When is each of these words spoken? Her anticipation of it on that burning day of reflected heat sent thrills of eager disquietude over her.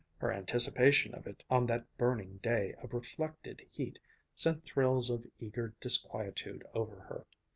Her 0.17 0.33
anticipation 0.33 1.13
of 1.13 1.27
it 1.27 1.43
on 1.47 1.67
that 1.67 1.85
burning 1.95 2.37
day 2.41 2.73
of 2.81 2.91
reflected 2.95 3.61
heat 3.69 3.99
sent 4.33 4.65
thrills 4.65 5.11
of 5.11 5.27
eager 5.37 5.75
disquietude 5.79 6.63
over 6.73 6.95
her. 7.01 7.27